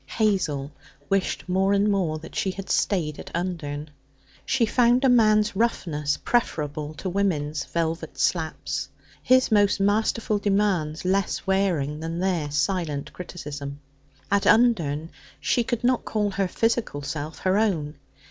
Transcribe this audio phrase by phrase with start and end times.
[0.07, 0.71] Hazel
[1.09, 3.91] wished more and more that she had stayed at Undern.
[4.47, 8.89] She found a man's roughness preferable to women's velvet slaps,
[9.21, 13.79] his most masterful demands less wearing than their silent criticism.
[14.31, 17.93] At Undern she could not call her physical self her own.